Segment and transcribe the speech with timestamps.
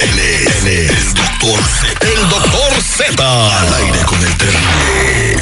[0.00, 2.06] Él es, es el doctor Z.
[2.06, 3.58] El doctor Z.
[3.60, 5.32] Al aire con el terrible.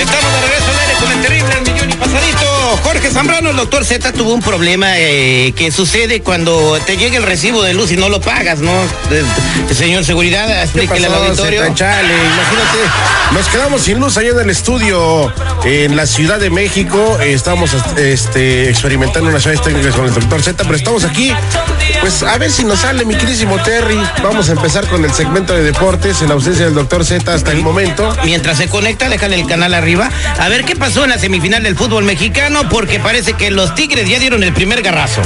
[0.00, 2.80] Estamos de regreso al aire con el terrible al millón y pasadito.
[3.10, 7.62] Zambrano, el doctor Z tuvo un problema eh, que sucede cuando te llega el recibo
[7.62, 8.72] de luz y no lo pagas, ¿no?
[9.10, 9.24] De-
[9.74, 11.62] señor seguridad, explíquele al auditorio.
[11.62, 12.78] Zeta, chale, imagínate,
[13.32, 15.32] nos quedamos sin luz allá en el estudio
[15.64, 17.18] en la Ciudad de México.
[17.20, 21.32] Eh, Estamos este, experimentando unas áreas técnicas con el doctor Z, pero estamos aquí,
[22.00, 23.98] pues a ver si nos sale, mi querísimo Terry.
[24.22, 27.62] Vamos a empezar con el segmento de deportes en ausencia del doctor Z hasta el
[27.62, 28.16] momento.
[28.24, 30.10] Mientras se conecta, déjale el canal arriba.
[30.38, 34.08] A ver qué pasó en la semifinal del fútbol mexicano, porque parece que los Tigres
[34.08, 35.22] ya dieron el primer garrazo.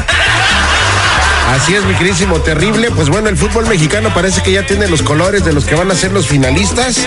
[1.51, 2.91] Así es, mi querísimo terrible.
[2.91, 5.91] Pues bueno, el fútbol mexicano parece que ya tiene los colores de los que van
[5.91, 7.07] a ser los finalistas.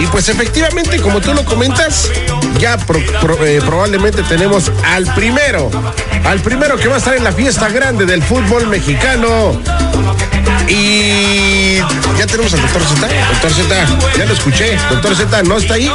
[0.00, 2.10] Y pues efectivamente, como tú lo comentas,
[2.58, 5.70] ya eh, probablemente tenemos al primero,
[6.24, 9.60] al primero que va a estar en la fiesta grande del fútbol mexicano.
[10.66, 11.76] Y
[12.18, 13.08] ya tenemos al doctor Z.
[13.30, 13.86] Doctor Z,
[14.18, 14.76] ya lo escuché.
[14.90, 15.90] Doctor Z, ¿no está ahí?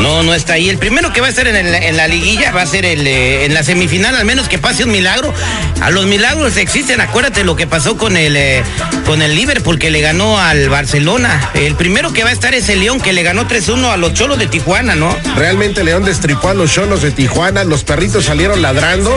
[0.00, 0.68] No, no está ahí.
[0.68, 3.62] El primero que va a estar en, la liguilla va a ser eh, en la
[3.62, 5.32] semifinal, al menos que pase un milagro.
[5.80, 8.62] A los milagros existen, acuérdate lo que pasó con el, eh,
[9.06, 11.50] con el Liverpool que le ganó al Barcelona.
[11.54, 14.14] El primero que va a estar es el León que le ganó 3-1 a los
[14.14, 15.16] Cholos de Tijuana, ¿no?
[15.36, 19.16] Realmente León destripó a los cholos de Tijuana, los perritos salieron ladrando.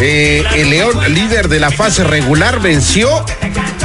[0.00, 3.24] Eh, el León, líder de la fase regular, venció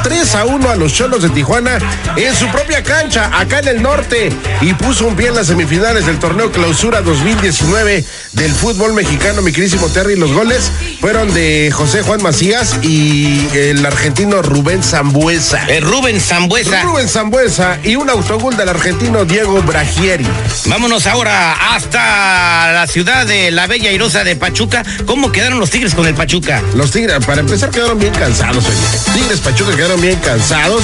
[0.03, 1.77] 3 a 1 a los cholos de Tijuana
[2.15, 4.31] en su propia cancha, acá en el norte,
[4.61, 8.03] y puso un pie en las semifinales del torneo Clausura 2019
[8.33, 10.15] del fútbol mexicano, mi querísimo Terry.
[10.15, 15.65] Los goles fueron de José Juan Macías y el argentino Rubén Zambuesa.
[15.67, 16.83] Eh, Rubén Zambuesa.
[16.83, 20.25] Rubén Zambuesa y un autogol del argentino Diego Bragieri.
[20.65, 24.83] Vámonos ahora hasta la ciudad de la bella airosa de Pachuca.
[25.05, 26.61] ¿Cómo quedaron los Tigres con el Pachuca?
[26.75, 28.63] Los Tigres, para empezar, quedaron bien cansados.
[28.65, 29.19] oye.
[29.19, 30.83] Tigres Pachuca quedaron bien cansados.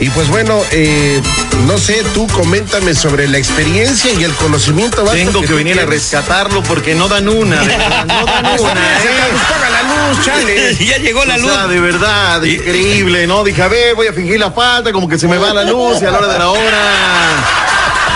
[0.00, 1.22] Y pues bueno, eh,
[1.66, 5.04] no sé, tú coméntame sobre la experiencia y el conocimiento.
[5.04, 8.74] Tengo que tú venir a rescatarlo porque no dan una, de verdad, no dan una,
[8.74, 9.70] mira, ¿eh?
[9.70, 10.74] la luz, chale.
[10.84, 11.52] ya llegó la O luz.
[11.52, 13.44] sea, de verdad, increíble, ¿no?
[13.44, 16.02] Dije, a ver, voy a fingir la falta, como que se me va la luz
[16.02, 17.63] y a la hora de la hora.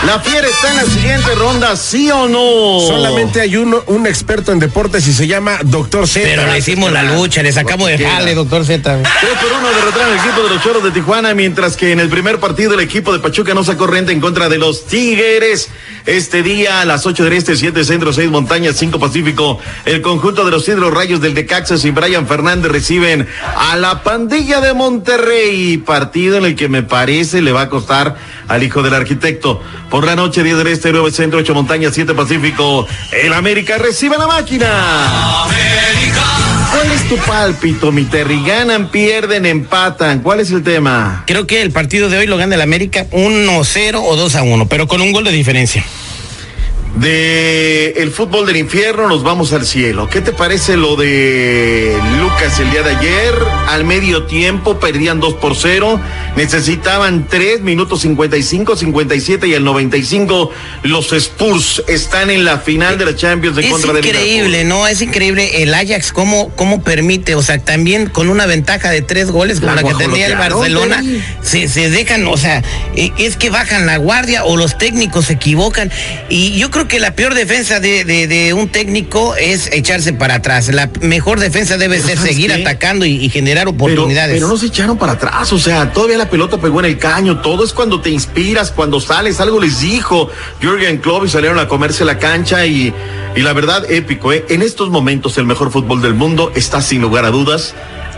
[0.07, 2.81] La fiera está en la siguiente ronda, ¿sí o no?
[2.87, 6.25] Solamente hay uno, un experto en deportes y se llama Doctor Z.
[6.25, 8.81] Pero le hicimos la lucha, le sacamos de jale, doctor Z.
[8.81, 12.09] 3 por 1 derrotaron al equipo de los Choros de Tijuana, mientras que en el
[12.09, 15.69] primer partido el equipo de Pachuca no sacó renta en contra de los Tigres.
[16.07, 19.59] Este día a las 8 del Este, 7 Centro, 6 Montañas, 5 Pacífico.
[19.85, 23.27] El conjunto de los Hidros Rayos del Decaxas y Brian Fernández reciben
[23.57, 25.77] a la pandilla de Monterrey.
[25.79, 28.17] Partido en el que me parece le va a costar
[28.49, 29.63] al hijo del arquitecto.
[29.91, 32.87] Por la noche, 10 del Este, 9 Centro, 8 Montañas, 7 Pacífico.
[33.13, 34.69] El América recibe a la máquina.
[36.71, 38.43] ¿Cuál es tu pálpito, mi Terry?
[38.45, 40.21] ¿Ganan, pierden, empatan?
[40.21, 41.25] ¿Cuál es el tema?
[41.27, 45.01] Creo que el partido de hoy lo gana el América 1-0 o 2-1, pero con
[45.01, 45.85] un gol de diferencia.
[47.01, 50.09] De el fútbol del infierno nos vamos al cielo.
[50.09, 53.35] ¿Qué te parece lo de Lucas el día de ayer?
[53.69, 56.01] Al medio tiempo perdían 2 por 0.
[56.37, 60.51] Necesitaban 3 minutos 55, 57 y el 95.
[60.83, 64.87] Los Spurs están en la final de la Champions en Es contra de increíble, ¿no?
[64.89, 69.31] Es increíble el Ajax cómo, cómo permite, o sea, también con una ventaja de tres
[69.31, 71.03] goles como La la, que tenía el Barcelona,
[71.43, 72.63] se, se dejan, o sea,
[72.97, 75.93] eh, es que bajan la guardia o los técnicos se equivocan.
[76.29, 80.37] Y yo creo que la peor defensa de, de- de un técnico es echarse para
[80.37, 80.69] atrás.
[80.73, 82.63] La mejor defensa debe ser ¿sabes seguir qué?
[82.63, 84.35] atacando y, y generar Pero, oportunidades.
[84.35, 87.41] pero no se echaron para atrás, o sea, todavía la pelota pegó en el caño,
[87.41, 90.31] todo es cuando te inspiras, cuando sales, algo les dijo
[90.61, 92.93] Jürgen Klopp y salieron a comerse la cancha y,
[93.37, 94.45] y la verdad, épico, ¿eh?
[94.49, 97.75] En estos momentos el mejor fútbol del mundo está sin lugar a dudas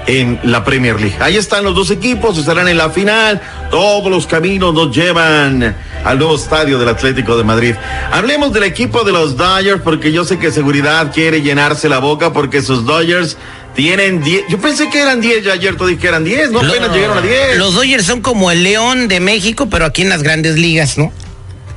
[0.06, 1.16] en la Premier League.
[1.20, 3.40] Ahí están los dos equipos, estarán en la final,
[3.70, 7.74] todos los caminos nos llevan al nuevo estadio del Atlético de Madrid.
[8.12, 12.32] Hablemos del equipo de los Dodgers porque yo sé que seguridad quiere llenarse la boca
[12.32, 13.36] porque sus Dodgers
[13.74, 14.44] tienen 10.
[14.48, 16.92] Yo pensé que eran 10 ya ayer, tú dijiste que eran 10, no Lo- apenas
[16.92, 17.58] llegaron a 10.
[17.58, 21.12] Los Dodgers son como el León de México, pero aquí en las grandes ligas, ¿no?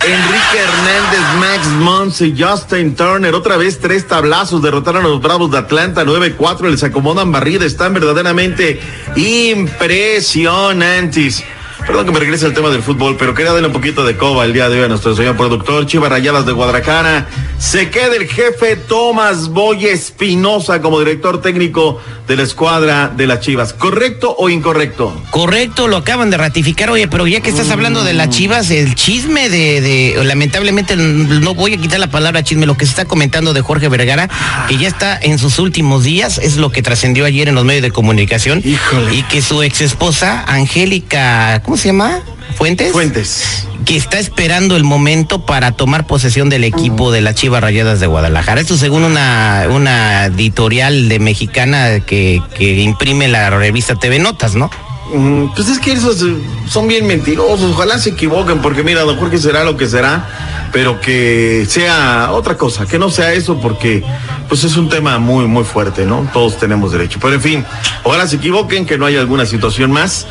[0.05, 3.33] Enrique Hernández, Max Mons y Justin Turner.
[3.35, 6.69] Otra vez tres tablazos derrotaron a los Bravos de Atlanta 9-4.
[6.69, 7.63] Les acomodan barrida.
[7.65, 8.81] Están verdaderamente
[9.15, 11.41] impresionantes.
[11.85, 14.45] Perdón que me regrese al tema del fútbol, pero quería darle un poquito de coba
[14.45, 17.27] el día de hoy a nuestro señor productor Chivas Rayadas de Guadalajara.
[17.63, 23.39] Se queda el jefe Tomás Boy Espinosa como director técnico de la escuadra de las
[23.39, 23.71] Chivas.
[23.71, 25.15] ¿Correcto o incorrecto?
[25.31, 26.89] Correcto, lo acaban de ratificar.
[26.89, 31.55] Oye, pero ya que estás hablando de las Chivas, el chisme de, de lamentablemente no
[31.55, 34.29] voy a quitar la palabra chisme, lo que se está comentando de Jorge Vergara,
[34.67, 37.81] que ya está en sus últimos días, es lo que trascendió ayer en los medios
[37.81, 38.61] de comunicación.
[38.63, 39.15] Híjole.
[39.15, 42.19] Y que su ex esposa, Angélica, ¿cómo se llama?
[42.57, 42.91] Fuentes.
[42.91, 43.67] Fuentes.
[43.85, 48.07] Que está esperando el momento para tomar posesión del equipo de las Chivas Rayadas de
[48.07, 48.61] Guadalajara.
[48.61, 54.69] Esto según una, una editorial de mexicana que, que imprime la revista TV Notas, ¿no?
[55.13, 56.23] Mm, Pues es que esos
[56.67, 57.71] son bien mentirosos.
[57.71, 62.57] Ojalá se equivoquen, porque mira, don Jorge será lo que será, pero que sea otra
[62.57, 64.03] cosa, que no sea eso, porque
[64.49, 66.27] pues es un tema muy, muy fuerte, ¿no?
[66.33, 67.19] Todos tenemos derecho.
[67.21, 67.65] Pero en fin,
[68.03, 70.25] ojalá se equivoquen, que no haya alguna situación más.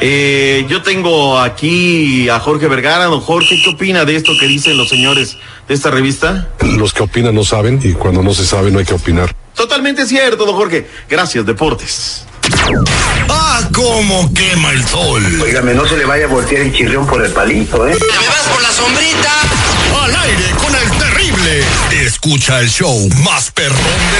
[0.00, 3.04] Eh, yo tengo aquí a Jorge Vergara.
[3.04, 5.36] Don Jorge, ¿qué opina de esto que dicen los señores
[5.68, 6.48] de esta revista?
[6.60, 9.34] Los que opinan no saben y cuando no se sabe no hay que opinar.
[9.54, 10.86] Totalmente cierto, don Jorge.
[11.08, 12.24] Gracias, Deportes.
[13.28, 15.22] ¡Ah, cómo quema el sol!
[15.42, 17.94] Óigame, no se le vaya a voltear el chirrión por el palito, ¿eh?
[17.94, 19.32] ¿Me vas por la sombrita?
[20.02, 21.64] Al aire con el terrible.
[22.04, 24.19] Escucha el show más perrón de